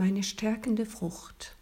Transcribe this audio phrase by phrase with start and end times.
[0.00, 1.56] Meine stärkende Frucht.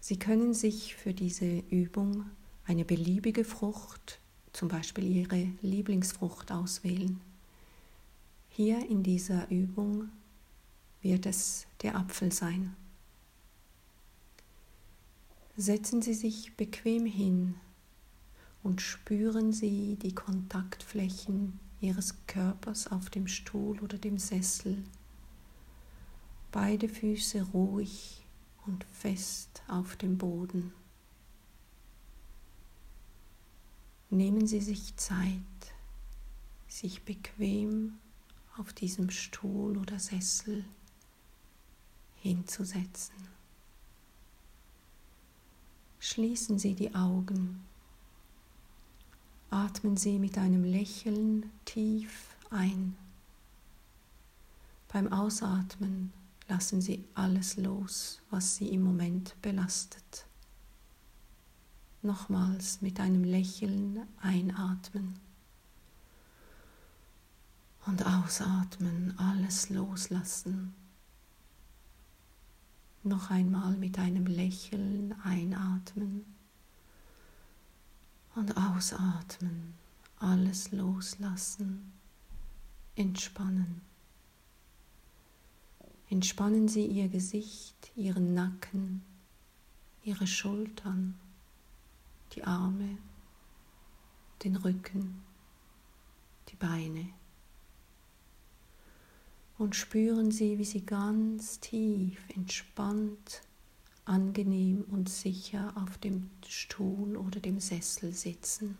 [0.00, 2.24] Sie können sich für diese Übung
[2.64, 4.18] eine beliebige Frucht,
[4.54, 7.20] zum Beispiel Ihre Lieblingsfrucht, auswählen.
[8.48, 10.08] Hier in dieser Übung
[11.02, 12.74] wird es der Apfel sein.
[15.58, 17.54] Setzen Sie sich bequem hin
[18.62, 24.82] und spüren Sie die Kontaktflächen Ihres Körpers auf dem Stuhl oder dem Sessel.
[26.52, 28.24] Beide Füße ruhig
[28.66, 30.72] und fest auf dem Boden.
[34.10, 35.30] Nehmen Sie sich Zeit,
[36.66, 37.98] sich bequem
[38.56, 40.64] auf diesem Stuhl oder Sessel
[42.16, 43.14] hinzusetzen.
[46.00, 47.64] Schließen Sie die Augen.
[49.50, 52.96] Atmen Sie mit einem Lächeln tief ein.
[54.88, 56.12] Beim Ausatmen
[56.50, 60.26] lassen Sie alles los, was Sie im Moment belastet.
[62.02, 65.14] Nochmals mit einem Lächeln einatmen
[67.86, 70.74] und ausatmen, alles loslassen.
[73.04, 76.24] Noch einmal mit einem Lächeln einatmen
[78.34, 79.74] und ausatmen,
[80.18, 81.92] alles loslassen,
[82.96, 83.89] entspannen.
[86.10, 89.02] Entspannen Sie Ihr Gesicht, Ihren Nacken,
[90.02, 91.14] Ihre Schultern,
[92.32, 92.98] die Arme,
[94.42, 95.22] den Rücken,
[96.48, 97.10] die Beine
[99.56, 103.42] und spüren Sie, wie Sie ganz tief, entspannt,
[104.04, 108.78] angenehm und sicher auf dem Stuhl oder dem Sessel sitzen.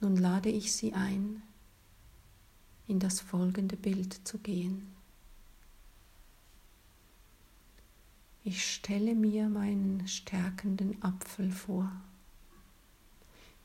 [0.00, 1.42] Nun lade ich Sie ein,
[2.88, 4.86] in das folgende Bild zu gehen.
[8.44, 11.90] Ich stelle mir meinen stärkenden Apfel vor.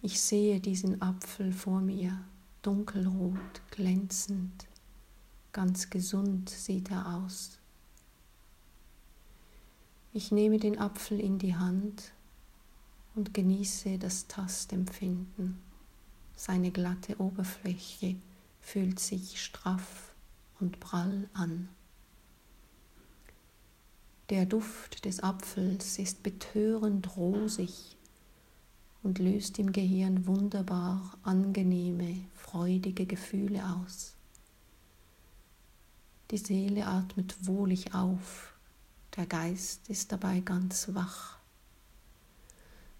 [0.01, 2.19] Ich sehe diesen Apfel vor mir
[2.63, 4.67] dunkelrot, glänzend,
[5.51, 7.59] ganz gesund sieht er aus.
[10.13, 12.11] Ich nehme den Apfel in die Hand
[13.15, 15.59] und genieße das Tastempfinden.
[16.35, 18.15] Seine glatte Oberfläche
[18.61, 20.13] fühlt sich straff
[20.59, 21.67] und prall an.
[24.29, 27.97] Der Duft des Apfels ist betörend rosig
[29.03, 34.13] und löst im Gehirn wunderbar angenehme, freudige Gefühle aus.
[36.29, 38.53] Die Seele atmet wohlig auf,
[39.17, 41.37] der Geist ist dabei ganz wach.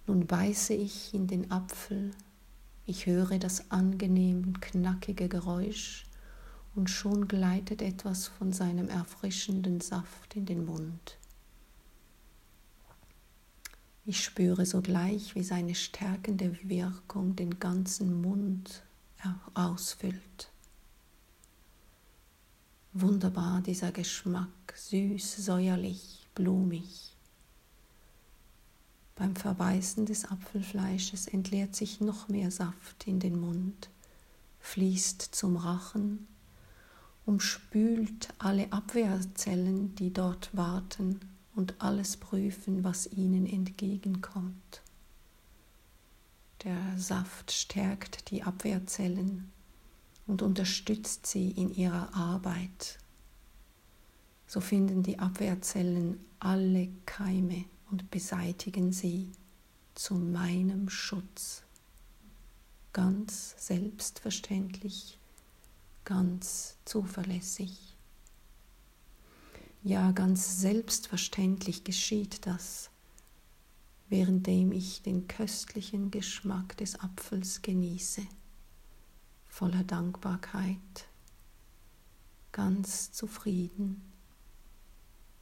[0.08, 2.12] Nun beiße ich in den Apfel,
[2.86, 6.06] ich höre das angenehm knackige Geräusch
[6.76, 11.18] und schon gleitet etwas von seinem erfrischenden Saft in den Mund.
[14.06, 18.84] Ich spüre sogleich, wie seine stärkende Wirkung den ganzen Mund
[19.54, 20.52] ausfüllt.
[22.94, 27.16] Wunderbar dieser Geschmack, süß, säuerlich, blumig.
[29.22, 33.92] Beim Verbeißen des Apfelfleisches entleert sich noch mehr Saft in den Mund,
[34.62, 36.26] fließt zum Rachen,
[37.28, 41.20] umspült alle Abwehrzellen, die dort warten
[41.54, 44.82] und alles prüfen, was ihnen entgegenkommt.
[46.64, 49.52] Der Saft stärkt die Abwehrzellen
[50.26, 52.98] und unterstützt sie in ihrer Arbeit.
[54.48, 59.32] So finden die Abwehrzellen alle Keime und beseitigen sie
[59.94, 61.64] zu meinem Schutz.
[62.94, 65.20] Ganz selbstverständlich,
[66.06, 67.96] ganz zuverlässig.
[69.84, 72.90] Ja, ganz selbstverständlich geschieht das,
[74.10, 78.22] währenddem ich den köstlichen Geschmack des Apfels genieße,
[79.48, 81.08] voller Dankbarkeit,
[82.52, 84.02] ganz zufrieden,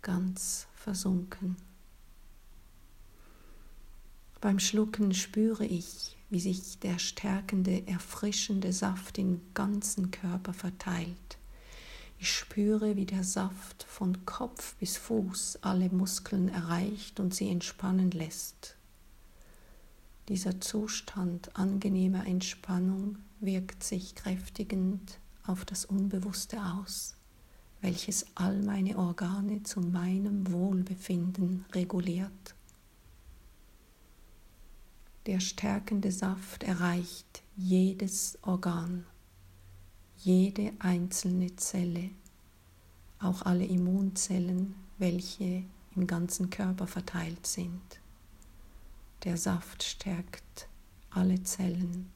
[0.02, 1.57] ganz versunken.
[4.42, 11.40] Beim Schlucken spüre ich, wie sich der stärkende, erfrischende Saft im ganzen Körper verteilt
[12.22, 18.12] ich spüre, wie der Saft von Kopf bis Fuß alle Muskeln erreicht und sie entspannen
[18.12, 18.76] lässt.
[20.28, 27.16] Dieser Zustand angenehmer Entspannung wirkt sich kräftigend auf das Unbewusste aus,
[27.80, 32.54] welches all meine Organe zu meinem Wohlbefinden reguliert.
[35.25, 39.06] Der stärkende Saft erreicht jedes Organ
[40.21, 42.10] jede einzelne Zelle,
[43.19, 45.63] auch alle Immunzellen, welche
[45.95, 47.81] im ganzen Körper verteilt sind.
[49.24, 50.68] Der Saft stärkt
[51.10, 52.12] alle Zellen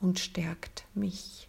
[0.00, 1.48] und stärkt mich.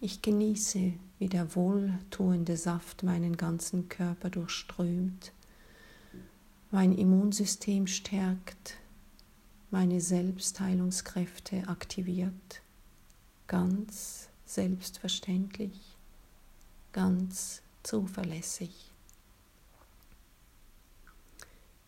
[0.00, 5.32] Ich genieße, wie der wohltuende Saft meinen ganzen Körper durchströmt,
[6.70, 8.76] mein Immunsystem stärkt,
[9.70, 12.62] meine Selbstheilungskräfte aktiviert,
[13.46, 15.96] ganz selbstverständlich,
[16.92, 18.92] ganz zuverlässig.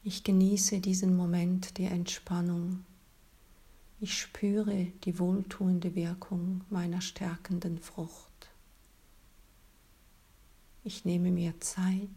[0.04, 2.84] Ich genieße diesen Moment der Entspannung.
[4.00, 8.48] Ich spüre die wohltuende Wirkung meiner stärkenden Frucht.
[10.84, 12.08] Ich nehme mir Zeit,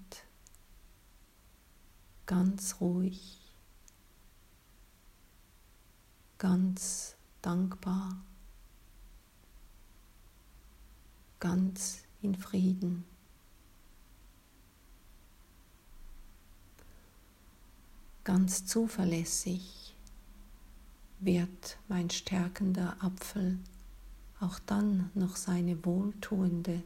[2.32, 3.42] ganz ruhig,
[6.38, 8.24] ganz dankbar,
[11.42, 13.04] ganz in Frieden.
[18.24, 19.94] Ganz zuverlässig
[21.20, 23.60] wird mein stärkender Apfel
[24.40, 26.82] auch dann noch seine wohltuende,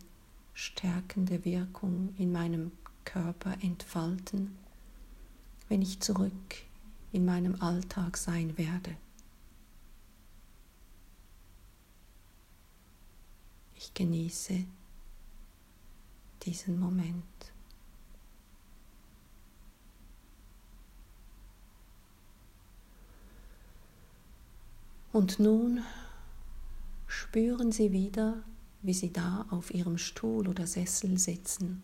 [0.55, 2.71] stärkende Wirkung in meinem
[3.03, 4.64] Körper entfalten,
[5.69, 6.55] wenn ich zurück
[7.11, 8.95] in meinem Alltag sein werde.
[13.75, 14.65] Ich genieße
[16.43, 17.23] diesen Moment.
[25.11, 25.81] Und nun
[27.07, 28.43] spüren Sie wieder,
[28.81, 31.83] wie Sie da auf Ihrem Stuhl oder Sessel sitzen.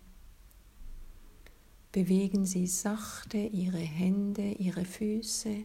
[1.92, 5.58] Bewegen Sie sachte Ihre Hände, Ihre Füße.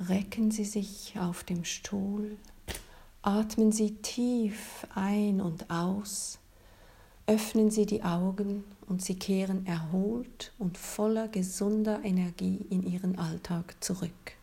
[0.00, 2.38] Recken Sie sich auf dem Stuhl.
[3.20, 6.38] Atmen Sie tief ein und aus.
[7.26, 13.76] Öffnen Sie die Augen und Sie kehren erholt und voller gesunder Energie in Ihren Alltag
[13.80, 14.39] zurück.